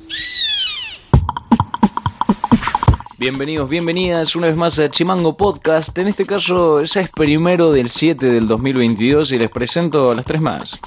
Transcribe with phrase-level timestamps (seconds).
[3.18, 5.96] Bienvenidos, bienvenidas una vez más a Chimango Podcast.
[5.96, 10.26] En este caso ya es primero del 7 del 2022 y les presento a las
[10.26, 10.78] tres más.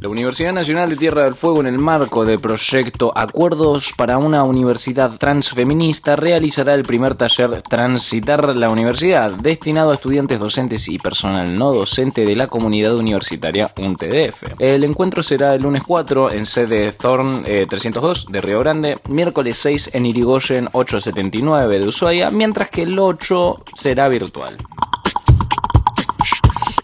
[0.00, 4.44] La Universidad Nacional de Tierra del Fuego, en el marco del proyecto Acuerdos para una
[4.44, 11.58] Universidad Transfeminista, realizará el primer taller Transitar la Universidad, destinado a estudiantes docentes y personal
[11.58, 14.60] no docente de la comunidad universitaria UNTDF.
[14.60, 19.58] El encuentro será el lunes 4 en sede Thorn 302 eh, de Río Grande, miércoles
[19.58, 24.56] 6 en Irigoyen 879 de Ushuaia, mientras que el 8 será virtual.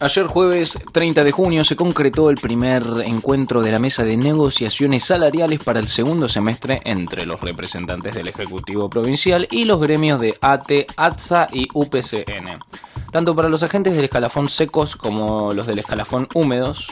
[0.04, 5.02] Ayer jueves 30 de junio se concretó el primer encuentro de la mesa de negociaciones
[5.02, 10.36] salariales para el segundo semestre entre los representantes del Ejecutivo Provincial y los gremios de
[10.42, 12.58] ATE, ATSA y UPCN.
[13.10, 16.88] Tanto para los agentes del escalafón secos como los del escalafón húmedos,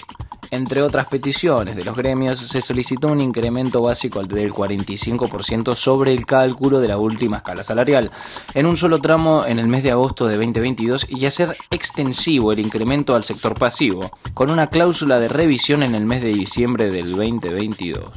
[0.52, 6.26] entre otras peticiones de los gremios, se solicitó un incremento básico del 45% sobre el
[6.26, 8.10] cálculo de la última escala salarial,
[8.52, 12.58] en un solo tramo en el mes de agosto de 2022 y hacer extensivo el
[12.58, 17.16] incremento al sector pasivo, con una cláusula de revisión en el mes de diciembre del
[17.16, 18.12] 2022.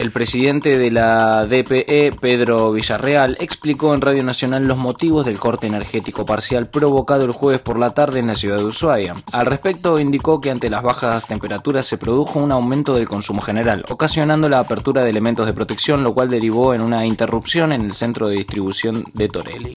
[0.00, 5.66] El presidente de la DPE, Pedro Villarreal, explicó en Radio Nacional los motivos del corte
[5.66, 9.14] energético parcial provocado el jueves por la tarde en la ciudad de Ushuaia.
[9.34, 13.84] Al respecto, indicó que ante las bajas temperaturas se produjo un aumento del consumo general,
[13.90, 17.92] ocasionando la apertura de elementos de protección, lo cual derivó en una interrupción en el
[17.92, 19.74] centro de distribución de Torelli.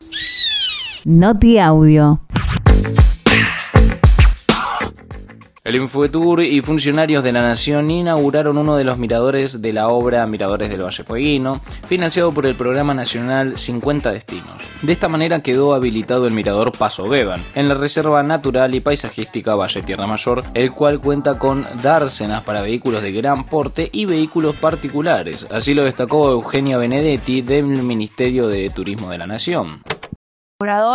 [1.03, 2.21] Noti Audio.
[5.66, 10.28] El Infotour y funcionarios de la Nación inauguraron uno de los miradores de la obra
[10.28, 14.61] Miradores del Valle Fueguino, financiado por el Programa Nacional 50 Destinos.
[14.81, 19.56] De esta manera quedó habilitado el mirador Paso Beban, en la Reserva Natural y Paisajística
[19.56, 24.58] Valle Tierra Mayor, el cual cuenta con dársenas para vehículos de gran porte y vehículos
[24.58, 25.47] particulares.
[25.50, 29.81] Así lo destacó Eugenia Benedetti del Ministerio de Turismo de la Nación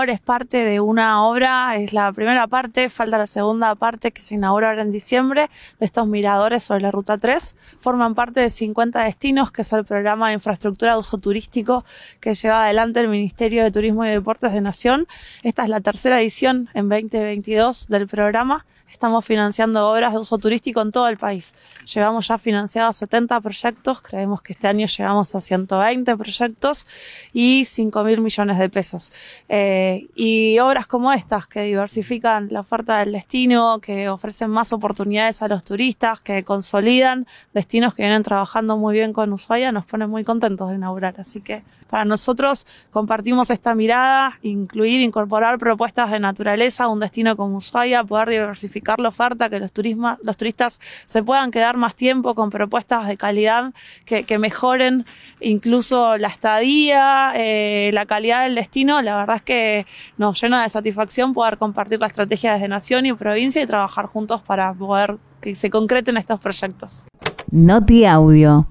[0.08, 4.36] es parte de una obra, es la primera parte, falta la segunda parte que se
[4.36, 7.56] inaugura ahora en diciembre, de estos miradores sobre la Ruta 3.
[7.78, 11.84] Forman parte de 50 destinos, que es el programa de infraestructura de uso turístico
[12.20, 15.06] que lleva adelante el Ministerio de Turismo y Deportes de Nación.
[15.42, 18.64] Esta es la tercera edición en 2022 del programa.
[18.90, 21.54] Estamos financiando obras de uso turístico en todo el país.
[21.94, 26.86] Llevamos ya financiados 70 proyectos, creemos que este año llegamos a 120 proyectos
[27.34, 29.12] y 5 mil millones de pesos.
[29.50, 35.40] Eh, y obras como estas que diversifican la oferta del destino, que ofrecen más oportunidades
[35.40, 40.10] a los turistas, que consolidan destinos que vienen trabajando muy bien con Ushuaia, nos ponen
[40.10, 41.14] muy contentos de inaugurar.
[41.18, 47.34] Así que para nosotros compartimos esta mirada, incluir, incorporar propuestas de naturaleza a un destino
[47.36, 49.72] como Ushuaia, poder diversificar la oferta, que los,
[50.22, 53.72] los turistas se puedan quedar más tiempo con propuestas de calidad
[54.04, 55.06] que, que mejoren
[55.40, 59.00] incluso la estadía, eh, la calidad del destino.
[59.00, 63.12] La verdad es que nos llena de satisfacción poder compartir la estrategia desde Nación y
[63.14, 67.06] provincia y trabajar juntos para poder que se concreten estos proyectos.
[67.50, 68.68] Noti Audio.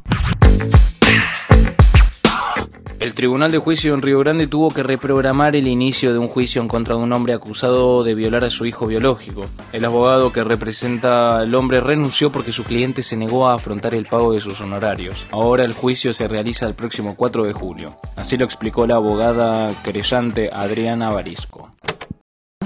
[2.99, 6.63] El Tribunal de Juicio en Río Grande tuvo que reprogramar el inicio de un juicio
[6.63, 9.45] en contra de un hombre acusado de violar a su hijo biológico.
[9.71, 14.07] El abogado que representa al hombre renunció porque su cliente se negó a afrontar el
[14.07, 15.27] pago de sus honorarios.
[15.29, 17.99] Ahora el juicio se realiza el próximo 4 de julio.
[18.15, 21.75] Así lo explicó la abogada querellante Adriana Barisco.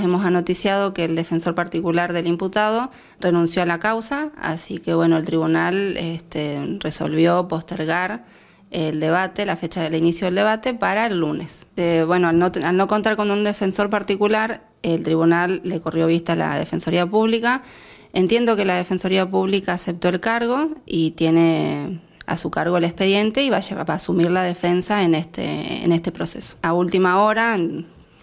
[0.01, 5.17] Hemos anoticiado que el defensor particular del imputado renunció a la causa, así que bueno,
[5.17, 8.23] el tribunal este, resolvió postergar
[8.71, 11.67] el debate, la fecha del inicio del debate, para el lunes.
[12.07, 16.33] bueno, al no, al no contar con un defensor particular, el tribunal le corrió vista
[16.33, 17.63] a la Defensoría Pública.
[18.13, 23.43] Entiendo que la Defensoría Pública aceptó el cargo y tiene a su cargo el expediente
[23.43, 26.57] y va a, va a asumir la defensa en este, en este proceso.
[26.61, 27.57] A última hora,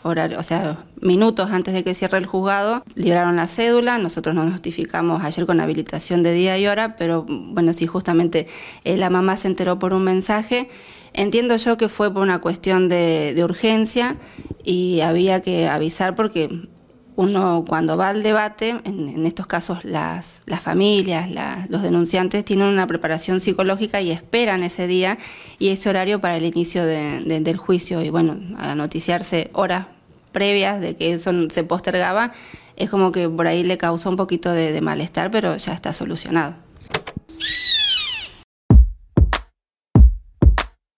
[0.03, 5.23] o sea, minutos antes de que cierre el juzgado, libraron la cédula, nosotros nos notificamos
[5.23, 8.47] ayer con habilitación de día y hora, pero bueno, sí, justamente
[8.85, 10.69] eh, la mamá se enteró por un mensaje.
[11.13, 14.17] Entiendo yo que fue por una cuestión de, urgencia
[14.65, 16.69] y había que avisar porque
[17.17, 21.29] uno cuando va al debate, en, estos casos las, las familias,
[21.69, 25.19] los denunciantes tienen una preparación psicológica y esperan ese día
[25.59, 28.01] y ese horario para el inicio del juicio.
[28.03, 29.87] Y bueno, a noticiarse horas
[30.33, 32.33] previas de que eso se postergaba,
[32.77, 36.55] es como que por ahí le causó un poquito de malestar, pero ya está solucionado.